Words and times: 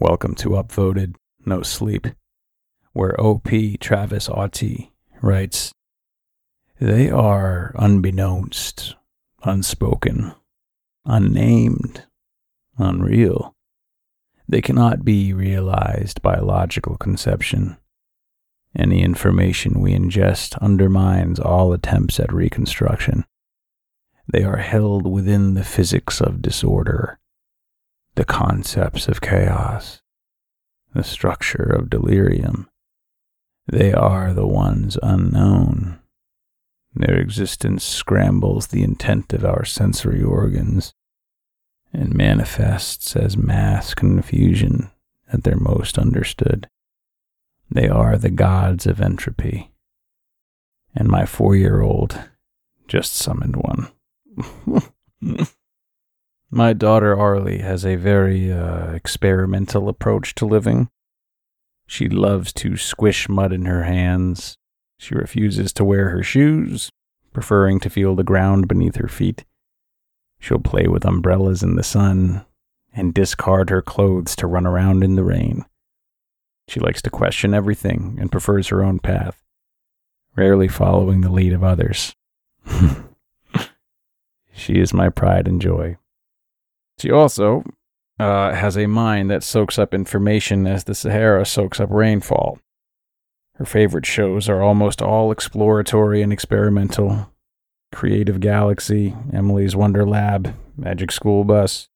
Welcome 0.00 0.34
to 0.36 0.52
Upvoted 0.52 1.16
No 1.44 1.60
Sleep, 1.60 2.06
where 2.94 3.20
OP 3.20 3.50
Travis 3.80 4.28
Otte 4.28 4.88
writes, 5.20 5.72
They 6.80 7.10
are 7.10 7.74
unbeknownst, 7.74 8.96
unspoken, 9.44 10.32
unnamed, 11.04 12.06
unreal. 12.78 13.54
They 14.48 14.62
cannot 14.62 15.04
be 15.04 15.34
realized 15.34 16.22
by 16.22 16.36
logical 16.38 16.96
conception. 16.96 17.76
Any 18.74 19.02
information 19.02 19.82
we 19.82 19.92
ingest 19.92 20.58
undermines 20.62 21.38
all 21.38 21.74
attempts 21.74 22.18
at 22.18 22.32
reconstruction. 22.32 23.26
They 24.26 24.44
are 24.44 24.56
held 24.56 25.06
within 25.06 25.52
the 25.52 25.64
physics 25.64 26.22
of 26.22 26.40
disorder, 26.40 27.18
the 28.20 28.26
concepts 28.26 29.08
of 29.08 29.22
chaos, 29.22 30.02
the 30.92 31.02
structure 31.02 31.62
of 31.62 31.88
delirium. 31.88 32.68
They 33.66 33.94
are 33.94 34.34
the 34.34 34.46
ones 34.46 34.98
unknown. 35.02 35.98
Their 36.92 37.16
existence 37.16 37.82
scrambles 37.82 38.66
the 38.66 38.82
intent 38.82 39.32
of 39.32 39.46
our 39.46 39.64
sensory 39.64 40.22
organs 40.22 40.92
and 41.94 42.12
manifests 42.12 43.16
as 43.16 43.38
mass 43.38 43.94
confusion 43.94 44.90
at 45.32 45.44
their 45.44 45.56
most 45.56 45.96
understood. 45.96 46.68
They 47.70 47.88
are 47.88 48.18
the 48.18 48.28
gods 48.28 48.86
of 48.86 49.00
entropy. 49.00 49.70
And 50.94 51.08
my 51.08 51.24
four 51.24 51.56
year 51.56 51.80
old 51.80 52.20
just 52.86 53.14
summoned 53.14 53.56
one. 53.56 53.88
My 56.52 56.72
daughter 56.72 57.16
Arlie 57.16 57.58
has 57.58 57.86
a 57.86 57.94
very 57.94 58.52
uh, 58.52 58.90
experimental 58.90 59.88
approach 59.88 60.34
to 60.34 60.46
living. 60.46 60.88
She 61.86 62.08
loves 62.08 62.52
to 62.54 62.76
squish 62.76 63.28
mud 63.28 63.52
in 63.52 63.66
her 63.66 63.84
hands. 63.84 64.56
She 64.98 65.14
refuses 65.14 65.72
to 65.74 65.84
wear 65.84 66.08
her 66.08 66.24
shoes, 66.24 66.90
preferring 67.32 67.78
to 67.80 67.90
feel 67.90 68.16
the 68.16 68.24
ground 68.24 68.66
beneath 68.66 68.96
her 68.96 69.06
feet. 69.06 69.44
She'll 70.40 70.58
play 70.58 70.88
with 70.88 71.04
umbrellas 71.04 71.62
in 71.62 71.76
the 71.76 71.84
sun 71.84 72.44
and 72.92 73.14
discard 73.14 73.70
her 73.70 73.80
clothes 73.80 74.34
to 74.36 74.48
run 74.48 74.66
around 74.66 75.04
in 75.04 75.14
the 75.14 75.22
rain. 75.22 75.64
She 76.66 76.80
likes 76.80 77.00
to 77.02 77.10
question 77.10 77.54
everything 77.54 78.18
and 78.20 78.32
prefers 78.32 78.68
her 78.68 78.82
own 78.82 78.98
path, 78.98 79.40
rarely 80.36 80.66
following 80.66 81.20
the 81.20 81.30
lead 81.30 81.52
of 81.52 81.62
others. 81.62 82.12
she 84.52 84.80
is 84.80 84.92
my 84.92 85.08
pride 85.08 85.46
and 85.46 85.62
joy. 85.62 85.96
She 87.00 87.10
also 87.10 87.64
uh, 88.18 88.52
has 88.52 88.76
a 88.76 88.86
mind 88.86 89.30
that 89.30 89.42
soaks 89.42 89.78
up 89.78 89.94
information 89.94 90.66
as 90.66 90.84
the 90.84 90.94
Sahara 90.94 91.46
soaks 91.46 91.80
up 91.80 91.88
rainfall. 91.90 92.58
Her 93.54 93.64
favorite 93.64 94.04
shows 94.04 94.50
are 94.50 94.62
almost 94.62 95.00
all 95.00 95.32
exploratory 95.32 96.20
and 96.20 96.30
experimental 96.30 97.32
Creative 97.90 98.38
Galaxy, 98.38 99.16
Emily's 99.32 99.74
Wonder 99.74 100.06
Lab, 100.06 100.54
Magic 100.76 101.10
School 101.10 101.42
Bus. 101.42 101.88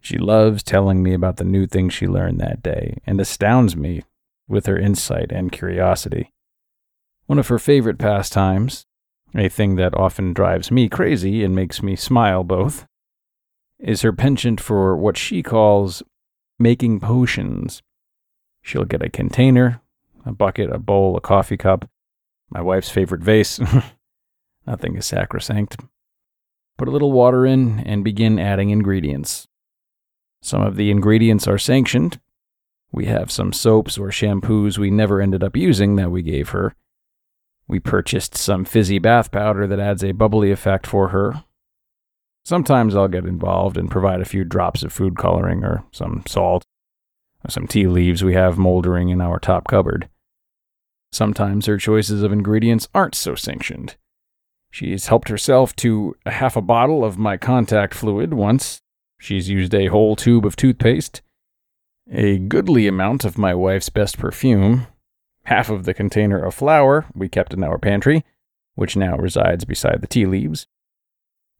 She 0.00 0.16
loves 0.16 0.62
telling 0.62 1.02
me 1.02 1.12
about 1.12 1.36
the 1.36 1.44
new 1.44 1.66
things 1.66 1.92
she 1.92 2.06
learned 2.06 2.40
that 2.40 2.62
day 2.62 2.96
and 3.06 3.20
astounds 3.20 3.76
me 3.76 4.02
with 4.48 4.64
her 4.64 4.78
insight 4.78 5.30
and 5.30 5.52
curiosity. 5.52 6.32
One 7.26 7.38
of 7.38 7.48
her 7.48 7.58
favorite 7.58 7.98
pastimes, 7.98 8.86
a 9.34 9.50
thing 9.50 9.76
that 9.76 9.94
often 9.94 10.32
drives 10.32 10.70
me 10.70 10.88
crazy 10.88 11.44
and 11.44 11.54
makes 11.54 11.82
me 11.82 11.96
smile 11.96 12.44
both, 12.44 12.86
is 13.78 14.02
her 14.02 14.12
penchant 14.12 14.60
for 14.60 14.96
what 14.96 15.16
she 15.16 15.42
calls 15.42 16.02
making 16.58 17.00
potions. 17.00 17.82
She'll 18.62 18.84
get 18.84 19.02
a 19.02 19.10
container, 19.10 19.80
a 20.24 20.32
bucket, 20.32 20.70
a 20.70 20.78
bowl, 20.78 21.16
a 21.16 21.20
coffee 21.20 21.56
cup, 21.56 21.88
my 22.50 22.60
wife's 22.60 22.90
favorite 22.90 23.22
vase. 23.22 23.60
Nothing 24.66 24.96
is 24.96 25.06
sacrosanct. 25.06 25.76
Put 26.76 26.88
a 26.88 26.90
little 26.90 27.12
water 27.12 27.46
in 27.46 27.80
and 27.80 28.04
begin 28.04 28.38
adding 28.38 28.70
ingredients. 28.70 29.46
Some 30.42 30.62
of 30.62 30.76
the 30.76 30.90
ingredients 30.90 31.46
are 31.46 31.58
sanctioned. 31.58 32.20
We 32.92 33.06
have 33.06 33.30
some 33.30 33.52
soaps 33.52 33.98
or 33.98 34.08
shampoos 34.08 34.78
we 34.78 34.90
never 34.90 35.20
ended 35.20 35.42
up 35.42 35.56
using 35.56 35.96
that 35.96 36.10
we 36.10 36.22
gave 36.22 36.50
her. 36.50 36.74
We 37.68 37.80
purchased 37.80 38.36
some 38.36 38.64
fizzy 38.64 38.98
bath 38.98 39.30
powder 39.30 39.66
that 39.66 39.80
adds 39.80 40.04
a 40.04 40.12
bubbly 40.12 40.52
effect 40.52 40.86
for 40.86 41.08
her. 41.08 41.44
Sometimes 42.46 42.94
I'll 42.94 43.08
get 43.08 43.24
involved 43.24 43.76
and 43.76 43.90
provide 43.90 44.20
a 44.20 44.24
few 44.24 44.44
drops 44.44 44.84
of 44.84 44.92
food 44.92 45.16
coloring 45.16 45.64
or 45.64 45.82
some 45.90 46.22
salt, 46.28 46.62
or 47.44 47.50
some 47.50 47.66
tea 47.66 47.88
leaves 47.88 48.22
we 48.22 48.34
have 48.34 48.56
moldering 48.56 49.08
in 49.08 49.20
our 49.20 49.40
top 49.40 49.66
cupboard. 49.66 50.08
Sometimes 51.10 51.66
her 51.66 51.76
choices 51.76 52.22
of 52.22 52.30
ingredients 52.30 52.86
aren't 52.94 53.16
so 53.16 53.34
sanctioned. 53.34 53.96
She's 54.70 55.08
helped 55.08 55.28
herself 55.28 55.74
to 55.76 56.14
a 56.24 56.30
half 56.30 56.54
a 56.54 56.62
bottle 56.62 57.04
of 57.04 57.18
my 57.18 57.36
contact 57.36 57.94
fluid 57.94 58.32
once. 58.32 58.80
She's 59.18 59.48
used 59.48 59.74
a 59.74 59.86
whole 59.86 60.14
tube 60.14 60.46
of 60.46 60.54
toothpaste, 60.54 61.22
a 62.08 62.38
goodly 62.38 62.86
amount 62.86 63.24
of 63.24 63.36
my 63.36 63.54
wife's 63.54 63.88
best 63.88 64.18
perfume, 64.18 64.86
half 65.46 65.68
of 65.68 65.82
the 65.82 65.94
container 65.94 66.38
of 66.38 66.54
flour 66.54 67.06
we 67.12 67.28
kept 67.28 67.52
in 67.52 67.64
our 67.64 67.76
pantry, 67.76 68.24
which 68.76 68.96
now 68.96 69.16
resides 69.16 69.64
beside 69.64 70.00
the 70.00 70.06
tea 70.06 70.26
leaves, 70.26 70.68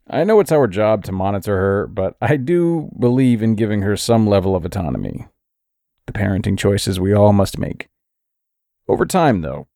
I 0.09 0.23
know 0.25 0.39
it's 0.39 0.53
our 0.53 0.69
job 0.69 1.05
to 1.05 1.13
monitor 1.13 1.57
her, 1.57 1.87
but 1.89 2.17
I 2.21 2.37
do 2.37 2.91
believe 2.99 3.43
in 3.43 3.57
giving 3.57 3.83
her 3.83 3.97
some 3.97 4.27
level 4.27 4.55
of 4.55 4.65
autonomy. 4.65 5.27
The 6.07 6.13
parenting 6.13 6.57
choices 6.57 7.01
we 7.01 7.13
all 7.13 7.33
must 7.33 7.59
make. 7.59 7.89
Over 8.89 9.05
time, 9.05 9.41
though, 9.41 9.67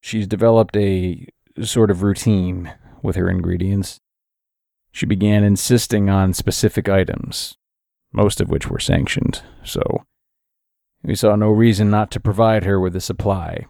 she's 0.00 0.26
developed 0.26 0.76
a 0.76 1.26
sort 1.62 1.90
of 1.90 2.02
routine 2.02 2.74
with 3.02 3.16
her 3.16 3.30
ingredients. 3.30 3.98
She 4.92 5.06
began 5.06 5.42
insisting 5.42 6.10
on 6.10 6.34
specific 6.34 6.88
items, 6.88 7.56
most 8.12 8.40
of 8.42 8.50
which 8.50 8.68
were 8.68 8.78
sanctioned, 8.78 9.42
so 9.64 10.04
we 11.02 11.14
saw 11.14 11.34
no 11.36 11.48
reason 11.48 11.88
not 11.88 12.10
to 12.10 12.20
provide 12.20 12.64
her 12.64 12.78
with 12.78 12.94
a 12.94 13.00
supply. 13.00 13.64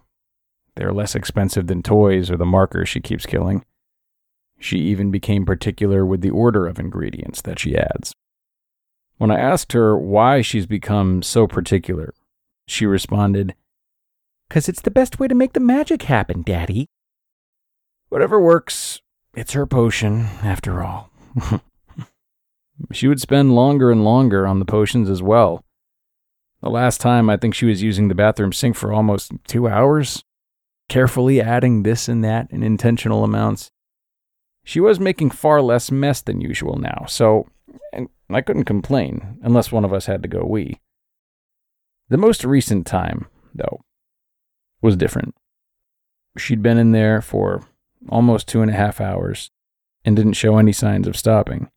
They're 0.74 0.92
less 0.92 1.14
expensive 1.14 1.68
than 1.68 1.82
toys 1.82 2.30
or 2.30 2.36
the 2.36 2.46
markers 2.46 2.88
she 2.88 3.00
keeps 3.00 3.26
killing. 3.26 3.64
She 4.58 4.78
even 4.78 5.10
became 5.10 5.46
particular 5.46 6.04
with 6.04 6.20
the 6.20 6.30
order 6.30 6.66
of 6.66 6.78
ingredients 6.78 7.42
that 7.42 7.58
she 7.58 7.76
adds. 7.76 8.14
When 9.16 9.30
I 9.30 9.38
asked 9.38 9.72
her 9.72 9.96
why 9.96 10.42
she's 10.42 10.66
become 10.66 11.22
so 11.22 11.46
particular, 11.46 12.14
she 12.66 12.86
responded, 12.86 13.54
Cause 14.50 14.68
it's 14.68 14.80
the 14.80 14.90
best 14.90 15.18
way 15.18 15.28
to 15.28 15.34
make 15.34 15.52
the 15.52 15.60
magic 15.60 16.04
happen, 16.04 16.42
Daddy. 16.42 16.86
Whatever 18.08 18.40
works, 18.40 19.00
it's 19.34 19.52
her 19.52 19.66
potion, 19.66 20.22
after 20.42 20.82
all. 20.82 21.10
she 22.92 23.08
would 23.08 23.20
spend 23.20 23.54
longer 23.54 23.90
and 23.90 24.04
longer 24.04 24.46
on 24.46 24.58
the 24.58 24.64
potions 24.64 25.10
as 25.10 25.22
well. 25.22 25.64
The 26.62 26.70
last 26.70 27.00
time, 27.00 27.28
I 27.30 27.36
think 27.36 27.54
she 27.54 27.66
was 27.66 27.82
using 27.82 28.08
the 28.08 28.14
bathroom 28.14 28.52
sink 28.52 28.74
for 28.74 28.92
almost 28.92 29.32
two 29.46 29.68
hours, 29.68 30.24
carefully 30.88 31.40
adding 31.40 31.82
this 31.82 32.08
and 32.08 32.24
that 32.24 32.50
in 32.50 32.62
intentional 32.62 33.22
amounts. 33.22 33.70
She 34.68 34.80
was 34.80 35.00
making 35.00 35.30
far 35.30 35.62
less 35.62 35.90
mess 35.90 36.20
than 36.20 36.42
usual 36.42 36.76
now, 36.76 37.06
so 37.08 37.48
I 38.28 38.42
couldn't 38.42 38.64
complain, 38.64 39.38
unless 39.42 39.72
one 39.72 39.82
of 39.82 39.94
us 39.94 40.04
had 40.04 40.20
to 40.20 40.28
go 40.28 40.44
wee. 40.44 40.78
The 42.10 42.18
most 42.18 42.44
recent 42.44 42.86
time, 42.86 43.28
though, 43.54 43.80
was 44.82 44.94
different. 44.94 45.34
She'd 46.36 46.62
been 46.62 46.76
in 46.76 46.92
there 46.92 47.22
for 47.22 47.66
almost 48.10 48.46
two 48.46 48.60
and 48.60 48.70
a 48.70 48.74
half 48.74 49.00
hours 49.00 49.50
and 50.04 50.14
didn't 50.14 50.34
show 50.34 50.58
any 50.58 50.72
signs 50.72 51.08
of 51.08 51.16
stopping. 51.16 51.70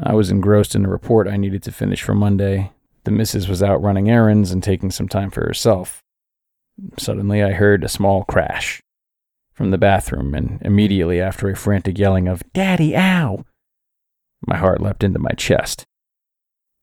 I 0.00 0.14
was 0.14 0.30
engrossed 0.30 0.76
in 0.76 0.84
a 0.84 0.88
report 0.88 1.26
I 1.26 1.38
needed 1.38 1.64
to 1.64 1.72
finish 1.72 2.04
for 2.04 2.14
Monday. 2.14 2.70
The 3.02 3.10
missus 3.10 3.48
was 3.48 3.64
out 3.64 3.82
running 3.82 4.08
errands 4.08 4.52
and 4.52 4.62
taking 4.62 4.92
some 4.92 5.08
time 5.08 5.30
for 5.30 5.44
herself. 5.44 6.04
Suddenly, 7.00 7.42
I 7.42 7.50
heard 7.50 7.82
a 7.82 7.88
small 7.88 8.22
crash 8.22 8.80
from 9.60 9.72
the 9.72 9.76
bathroom, 9.76 10.34
and 10.34 10.58
immediately 10.62 11.20
after 11.20 11.50
a 11.50 11.54
frantic 11.54 11.98
yelling 11.98 12.26
of, 12.26 12.42
Daddy, 12.54 12.96
ow! 12.96 13.44
My 14.46 14.56
heart 14.56 14.80
leapt 14.80 15.04
into 15.04 15.18
my 15.18 15.32
chest. 15.32 15.84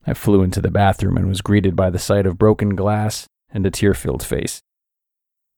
I 0.05 0.13
flew 0.13 0.43
into 0.43 0.61
the 0.61 0.69
bathroom 0.69 1.17
and 1.17 1.27
was 1.27 1.41
greeted 1.41 1.75
by 1.75 1.89
the 1.89 1.97
sight 1.97 2.27
of 2.27 2.37
broken 2.37 2.75
glass 2.75 3.25
and 3.49 3.65
a 3.65 3.71
tear 3.71 3.95
filled 3.95 4.21
face. 4.21 4.61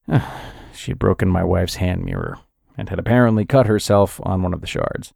Ah, 0.08 0.54
she 0.74 0.92
had 0.92 1.00
broken 1.00 1.28
my 1.28 1.44
wife's 1.44 1.76
hand 1.76 2.06
mirror 2.06 2.40
and 2.78 2.88
had 2.88 3.00
apparently 3.00 3.44
cut 3.44 3.68
herself 3.68 4.22
on 4.24 4.42
one 4.42 4.54
of 4.54 4.62
the 4.62 4.66
shards. 4.66 5.14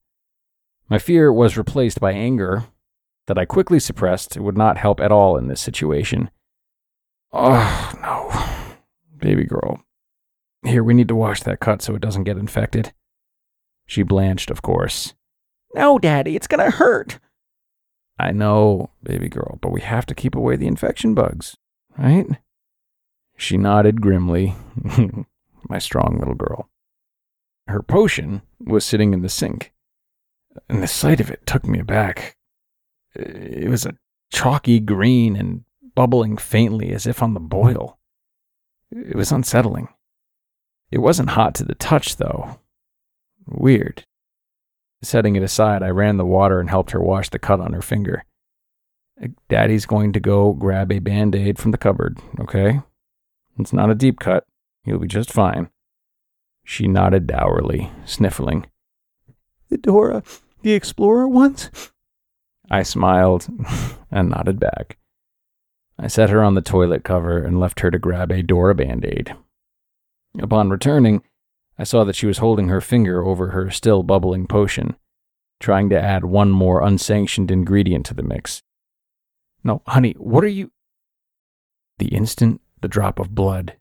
My 0.90 1.00
fear 1.00 1.32
was 1.32 1.56
replaced 1.56 2.02
by 2.02 2.12
anger 2.12 2.66
that 3.28 3.38
I 3.38 3.46
quickly 3.46 3.80
suppressed. 3.80 4.36
Would 4.36 4.58
not 4.58 4.76
help 4.76 5.00
at 5.00 5.14
all 5.14 5.38
in 5.38 5.48
this 5.48 5.62
situation. 5.62 6.30
Oh, 7.32 7.94
no. 8.02 8.78
Baby 9.18 9.46
girl, 9.46 9.80
here, 10.64 10.84
we 10.84 10.94
need 10.94 11.08
to 11.08 11.16
wash 11.16 11.44
that 11.44 11.60
cut 11.60 11.82
so 11.82 11.96
it 11.96 12.02
doesn't 12.02 12.24
get 12.24 12.38
infected. 12.38 12.94
She 13.86 14.04
blanched, 14.04 14.50
of 14.50 14.62
course. 14.62 15.14
No, 15.76 15.98
Daddy, 16.00 16.36
it's 16.36 16.48
gonna 16.48 16.72
hurt. 16.72 17.20
I 18.20 18.32
know, 18.32 18.92
baby 19.02 19.28
girl, 19.28 19.58
but 19.62 19.72
we 19.72 19.82
have 19.82 20.06
to 20.06 20.16
keep 20.16 20.36
away 20.36 20.56
the 20.56 20.68
infection 20.68 21.14
bugs, 21.14 21.58
right? 21.98 22.28
She 23.38 23.58
nodded 23.58 24.02
grimly. 24.02 24.56
My 25.70 25.80
strong 25.80 26.20
little 26.20 26.36
girl. 26.36 26.70
Her 27.68 27.82
potion 27.82 28.42
was 28.60 28.86
sitting 28.86 29.14
in 29.14 29.22
the 29.22 29.30
sink, 29.30 29.74
and 30.70 30.84
the 30.84 30.88
sight 30.88 31.20
of 31.20 31.32
it 31.32 31.46
took 31.46 31.66
me 31.66 31.80
aback. 31.80 32.36
It 33.16 33.70
was 33.70 33.86
a 33.86 33.96
chalky 34.32 34.80
green 34.80 35.36
and 35.36 35.64
bubbling 35.96 36.38
faintly 36.38 36.92
as 36.92 37.08
if 37.08 37.24
on 37.24 37.34
the 37.34 37.40
boil. 37.40 37.98
It 38.92 39.16
was 39.16 39.32
unsettling. 39.32 39.88
It 40.94 41.02
wasn't 41.02 41.32
hot 41.32 41.56
to 41.56 41.64
the 41.64 41.74
touch, 41.74 42.18
though. 42.18 42.60
Weird. 43.48 44.06
Setting 45.02 45.36
it 45.36 45.42
aside, 45.42 45.82
I 45.82 45.90
ran 45.90 46.18
the 46.18 46.24
water 46.24 46.60
and 46.60 46.70
helped 46.70 46.92
her 46.92 47.02
wash 47.02 47.30
the 47.30 47.40
cut 47.40 47.60
on 47.60 47.74
her 47.74 47.82
finger. 47.82 48.26
Eh, 49.20 49.30
Daddy's 49.50 49.88
going 49.88 50.14
to 50.14 50.20
go 50.20 50.54
grab 50.54 50.92
a 50.92 51.00
band 51.00 51.34
aid 51.34 51.58
from 51.58 51.72
the 51.72 51.80
cupboard, 51.80 52.20
okay? 52.40 52.82
It's 53.58 53.74
not 53.74 53.90
a 53.90 53.96
deep 53.96 54.20
cut. 54.20 54.46
You'll 54.86 55.00
be 55.00 55.08
just 55.08 55.34
fine. 55.34 55.72
She 56.64 56.88
nodded 56.88 57.26
dourly, 57.26 57.90
sniffling. 58.06 58.68
The 59.70 59.80
Dora 59.80 60.22
the 60.62 60.74
Explorer 60.74 61.28
ones? 61.28 61.72
I 62.70 62.84
smiled 62.84 63.48
and 64.12 64.30
nodded 64.30 64.60
back. 64.60 65.00
I 65.98 66.06
set 66.06 66.30
her 66.30 66.44
on 66.44 66.54
the 66.54 66.62
toilet 66.62 67.04
cover 67.04 67.44
and 67.44 67.60
left 67.60 67.80
her 67.80 67.90
to 67.90 67.98
grab 67.98 68.32
a 68.32 68.44
Dora 68.44 68.76
band 68.76 69.06
aid. 69.06 69.36
Upon 70.40 70.70
returning, 70.70 71.24
I 71.78 71.84
saw 71.84 72.04
that 72.04 72.16
she 72.16 72.26
was 72.26 72.40
holding 72.40 72.70
her 72.70 72.82
finger 72.82 73.24
over 73.24 73.50
her 73.50 73.70
still 73.70 74.04
bubbling 74.04 74.48
potion, 74.48 74.96
trying 75.60 75.90
to 75.90 76.02
add 76.02 76.26
one 76.26 76.50
more 76.50 76.82
unsanctioned 76.82 77.52
ingredient 77.52 78.06
to 78.08 78.14
the 78.14 78.24
mix. 78.24 78.64
No, 79.64 79.82
honey, 79.88 80.14
what 80.18 80.44
are 80.44 80.48
you. 80.48 80.72
The 82.00 82.08
instant 82.08 82.62
the 82.84 82.90
drop 82.90 83.18
of 83.18 83.34
blood 83.34 83.78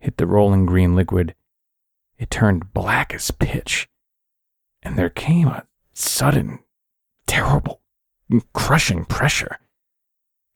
hit 0.00 0.16
the 0.16 0.26
rolling 0.26 0.66
green 0.66 0.96
liquid, 0.96 1.34
it 2.18 2.30
turned 2.30 2.72
black 2.74 3.14
as 3.14 3.30
pitch, 3.30 3.88
and 4.82 4.98
there 4.98 5.08
came 5.08 5.46
a 5.46 5.66
sudden, 5.94 6.58
terrible, 7.26 7.80
crushing 8.52 9.04
pressure, 9.04 9.58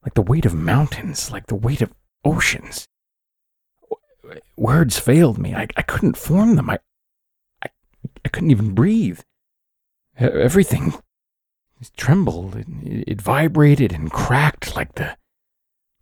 like 0.02 0.14
the 0.14 0.22
weight 0.22 0.44
of 0.44 0.54
mountains, 0.54 1.30
like 1.30 1.46
the 1.46 1.54
weight 1.54 1.82
of 1.82 1.94
oceans. 2.24 2.88
Words 4.56 4.98
failed 4.98 5.38
me. 5.38 5.54
I, 5.54 5.66
I 5.76 5.82
couldn't 5.82 6.16
form 6.16 6.56
them. 6.56 6.70
I, 6.70 6.78
I, 7.62 7.68
I 8.24 8.28
couldn't 8.28 8.50
even 8.50 8.74
breathe. 8.74 9.20
Everything 10.16 10.94
trembled. 11.96 12.56
It, 12.56 12.66
it 12.82 13.20
vibrated 13.20 13.92
and 13.92 14.10
cracked 14.10 14.76
like 14.76 14.94
the, 14.94 15.16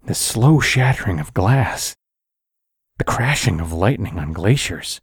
the 0.05 0.14
slow 0.14 0.61
shattering 0.61 1.20
of 1.20 1.34
glass, 1.34 1.96
the 2.99 3.05
crashing 3.05 3.61
of 3.61 3.73
lightning 3.73 4.19
on 4.19 4.32
glaciers. 4.32 5.00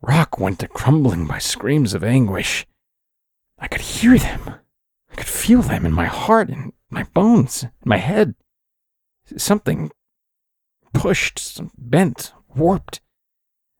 Rock 0.00 0.38
went 0.38 0.58
to 0.60 0.68
crumbling 0.68 1.26
by 1.26 1.38
screams 1.38 1.94
of 1.94 2.04
anguish. 2.04 2.66
I 3.58 3.68
could 3.68 3.80
hear 3.80 4.18
them. 4.18 4.56
I 5.10 5.14
could 5.16 5.26
feel 5.26 5.62
them 5.62 5.86
in 5.86 5.92
my 5.92 6.06
heart 6.06 6.48
and 6.48 6.72
my 6.90 7.04
bones, 7.14 7.64
my 7.84 7.96
head. 7.96 8.34
Something 9.36 9.90
pushed, 10.94 11.60
bent, 11.76 12.32
warped. 12.54 13.00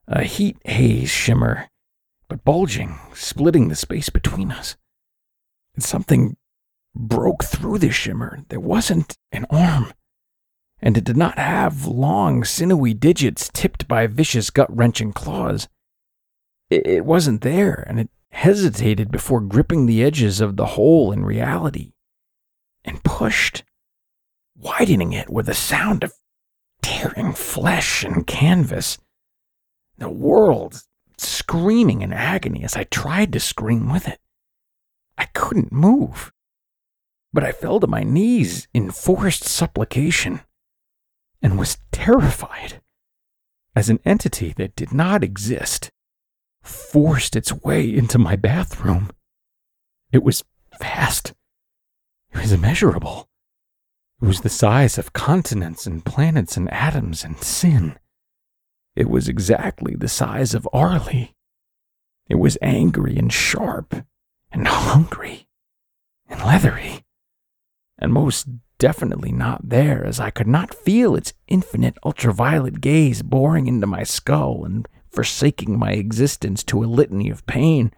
A 0.06 0.24
heat 0.24 0.58
haze 0.64 1.08
shimmer, 1.08 1.68
but 2.28 2.44
bulging, 2.44 2.98
splitting 3.14 3.68
the 3.68 3.74
space 3.74 4.10
between 4.10 4.52
us. 4.52 4.76
And 5.74 5.82
something 5.82 6.36
broke 6.94 7.42
through 7.42 7.78
the 7.78 7.90
shimmer. 7.90 8.44
There 8.48 8.60
wasn't 8.60 9.16
an 9.32 9.46
arm, 9.48 9.92
and 10.80 10.98
it 10.98 11.04
did 11.04 11.16
not 11.16 11.38
have 11.38 11.86
long, 11.86 12.44
sinewy 12.44 12.92
digits 12.92 13.48
tipped 13.52 13.88
by 13.88 14.06
vicious, 14.06 14.50
gut 14.50 14.74
wrenching 14.74 15.12
claws. 15.12 15.68
It, 16.68 16.86
it 16.86 17.04
wasn't 17.06 17.40
there, 17.40 17.84
and 17.88 17.98
it 17.98 18.10
hesitated 18.30 19.10
before 19.10 19.40
gripping 19.40 19.86
the 19.86 20.04
edges 20.04 20.40
of 20.40 20.56
the 20.56 20.66
hole 20.66 21.12
in 21.12 21.24
reality 21.24 21.92
and 22.84 23.02
pushed, 23.02 23.64
widening 24.54 25.12
it 25.12 25.30
with 25.30 25.48
a 25.48 25.54
sound 25.54 26.04
of 26.04 26.12
tearing 26.84 27.32
flesh 27.32 28.04
and 28.04 28.26
canvas. 28.26 28.98
The 29.96 30.10
world 30.10 30.82
screaming 31.16 32.02
in 32.02 32.12
agony 32.12 32.62
as 32.62 32.76
I 32.76 32.84
tried 32.84 33.32
to 33.32 33.40
scream 33.40 33.90
with 33.90 34.06
it. 34.06 34.20
I 35.16 35.24
couldn't 35.32 35.72
move, 35.72 36.30
but 37.32 37.42
I 37.42 37.52
fell 37.52 37.80
to 37.80 37.86
my 37.86 38.02
knees 38.02 38.68
in 38.74 38.90
forced 38.90 39.44
supplication 39.44 40.42
and 41.40 41.58
was 41.58 41.78
terrified 41.90 42.82
as 43.74 43.88
an 43.88 44.00
entity 44.04 44.52
that 44.58 44.76
did 44.76 44.92
not 44.92 45.24
exist 45.24 45.90
forced 46.62 47.34
its 47.34 47.50
way 47.50 47.88
into 47.88 48.18
my 48.18 48.36
bathroom. 48.36 49.10
It 50.12 50.22
was 50.22 50.44
vast. 50.78 51.32
It 52.32 52.40
was 52.40 52.52
immeasurable. 52.52 53.28
It 54.22 54.26
was 54.26 54.40
the 54.40 54.48
size 54.48 54.96
of 54.98 55.12
continents 55.12 55.86
and 55.86 56.04
planets 56.04 56.56
and 56.56 56.72
atoms 56.72 57.24
and 57.24 57.38
sin. 57.38 57.98
It 58.96 59.10
was 59.10 59.28
exactly 59.28 59.94
the 59.94 60.08
size 60.08 60.54
of 60.54 60.68
Arlie. 60.72 61.34
It 62.28 62.36
was 62.36 62.56
angry 62.62 63.16
and 63.16 63.32
sharp 63.32 64.06
and 64.52 64.66
hungry 64.68 65.48
and 66.28 66.40
leathery, 66.40 67.04
and 67.98 68.12
most 68.12 68.46
definitely 68.78 69.32
not 69.32 69.68
there, 69.68 70.04
as 70.04 70.20
I 70.20 70.30
could 70.30 70.46
not 70.46 70.74
feel 70.74 71.14
its 71.14 71.32
infinite 71.48 71.96
ultraviolet 72.04 72.80
gaze 72.80 73.22
boring 73.22 73.66
into 73.66 73.86
my 73.86 74.04
skull 74.04 74.64
and 74.64 74.88
forsaking 75.10 75.78
my 75.78 75.92
existence 75.92 76.64
to 76.64 76.82
a 76.82 76.86
litany 76.86 77.30
of 77.30 77.46
pain. 77.46 77.92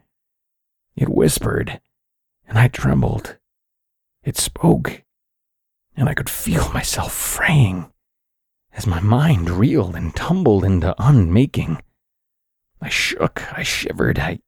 It 0.96 1.08
whispered, 1.08 1.80
and 2.48 2.58
I 2.58 2.68
trembled. 2.68 3.36
It 4.22 4.36
spoke, 4.36 5.02
and 5.96 6.08
I 6.08 6.14
could 6.14 6.30
feel 6.30 6.70
myself 6.72 7.12
fraying 7.12 7.90
as 8.72 8.86
my 8.86 9.00
mind 9.00 9.48
reeled 9.48 9.96
and 9.96 10.14
tumbled 10.14 10.64
into 10.64 10.94
unmaking. 10.98 11.82
I 12.80 12.90
shook, 12.90 13.42
I 13.56 13.62
shivered, 13.62 14.18
I 14.18 14.40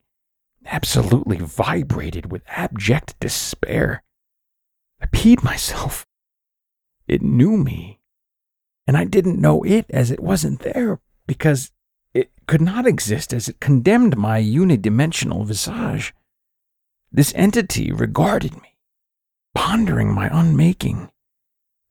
absolutely 0.67 1.39
vibrated 1.39 2.31
with 2.31 2.43
abject 2.47 3.19
despair. 3.21 4.03
I 5.01 5.07
peed 5.07 5.43
myself. 5.43 6.07
It 7.07 7.23
knew 7.23 7.57
me, 7.57 8.01
and 8.87 8.97
I 8.97 9.05
didn't 9.05 9.41
know 9.41 9.63
it 9.63 9.87
as 9.89 10.11
it 10.11 10.21
wasn't 10.21 10.61
there 10.61 11.01
because 11.27 11.73
it 12.13 12.31
could 12.47 12.61
not 12.61 12.87
exist 12.87 13.33
as 13.33 13.49
it 13.49 13.61
condemned 13.61 14.19
my 14.19 14.43
unidimensional 14.43 15.47
visage. 15.47 16.15
This 17.11 17.33
entity 17.35 17.91
regarded 17.91 18.61
me, 18.61 18.77
pondering 19.55 20.13
my 20.13 20.29
unmaking. 20.31 21.11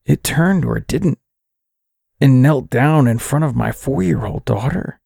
It 0.08 0.24
turned 0.24 0.64
or 0.64 0.78
it 0.78 0.88
didn't, 0.88 1.20
and 2.22 2.42
knelt 2.42 2.70
down 2.70 3.08
in 3.08 3.20
front 3.20 3.44
of 3.44 3.58
my 3.58 3.74
four 3.74 4.02
year 4.02 4.26
old 4.26 4.46
daughter. 4.46 5.02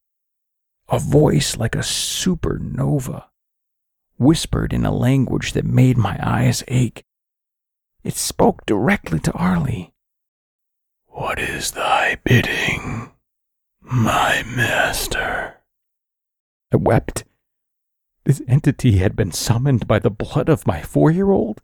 A 0.89 0.99
voice 0.99 1.57
like 1.57 1.73
a 1.73 1.79
supernova 1.79 3.25
whispered 4.17 4.73
in 4.73 4.85
a 4.85 4.93
language 4.93 5.53
that 5.53 5.65
made 5.65 5.97
my 5.97 6.19
eyes 6.21 6.63
ache. 6.67 7.03
It 8.03 8.13
spoke 8.13 8.63
directly 8.67 9.19
to 9.21 9.31
Arlie. 9.31 9.91
What 11.07 11.39
is 11.39 11.71
thy 11.71 12.19
bidding, 12.23 13.11
my 13.81 14.43
master? 14.43 15.63
I 16.71 16.77
wept. 16.77 17.23
This 18.23 18.43
entity 18.47 18.97
had 18.97 19.15
been 19.15 19.31
summoned 19.31 19.87
by 19.87 19.97
the 19.97 20.11
blood 20.11 20.47
of 20.47 20.67
my 20.67 20.83
four 20.83 21.09
year 21.09 21.31
old. 21.31 21.59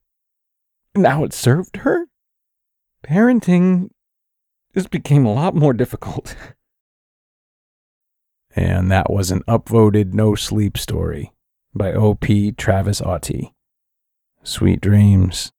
Now 0.96 1.24
it 1.24 1.34
served 1.34 1.78
her? 1.78 2.08
Parenting 3.08 3.90
just 4.74 4.90
became 4.90 5.26
a 5.26 5.34
lot 5.34 5.56
more 5.56 5.74
difficult. 5.74 6.36
And 8.56 8.90
that 8.92 9.12
was 9.12 9.30
an 9.30 9.44
upvoted 9.44 10.14
no 10.14 10.34
sleep 10.34 10.80
story 10.80 11.32
by 11.76 11.94
OP 11.94 12.26
Travis 12.58 13.02
Otte. 13.02 13.52
Sweet 14.42 14.82
dreams. 14.82 15.52